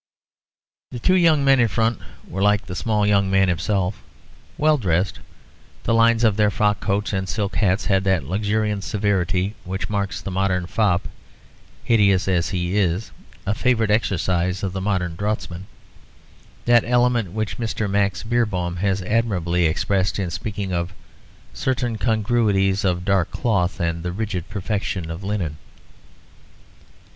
The 0.89 0.97
two 0.97 1.13
young 1.13 1.45
men 1.45 1.59
in 1.59 1.67
front 1.67 1.99
were 2.27 2.41
like 2.41 2.65
the 2.65 2.73
small 2.75 3.05
young 3.05 3.29
man 3.29 3.49
himself, 3.49 4.01
well 4.57 4.79
dressed. 4.79 5.19
The 5.83 5.93
lines 5.93 6.23
of 6.23 6.37
their 6.37 6.49
frock 6.49 6.79
coats 6.79 7.13
and 7.13 7.29
silk 7.29 7.57
hats 7.57 7.85
had 7.85 8.03
that 8.05 8.23
luxuriant 8.23 8.83
severity 8.83 9.53
which 9.63 9.91
makes 9.91 10.19
the 10.19 10.31
modern 10.31 10.65
fop, 10.65 11.07
hideous 11.83 12.27
as 12.27 12.49
he 12.49 12.75
is, 12.75 13.11
a 13.45 13.53
favourite 13.53 13.91
exercise 13.91 14.63
of 14.63 14.73
the 14.73 14.81
modern 14.81 15.15
draughtsman; 15.15 15.67
that 16.65 16.83
element 16.83 17.31
which 17.33 17.59
Mr. 17.59 17.87
Max 17.87 18.23
Beerbohm 18.23 18.77
has 18.77 19.03
admirably 19.03 19.67
expressed 19.67 20.17
in 20.17 20.31
speaking 20.31 20.73
of 20.73 20.95
"certain 21.53 21.99
congruities 21.99 22.83
of 22.83 23.05
dark 23.05 23.29
cloth 23.29 23.79
and 23.79 24.01
the 24.01 24.11
rigid 24.11 24.49
perfection 24.49 25.11
of 25.11 25.23
linen." 25.23 25.57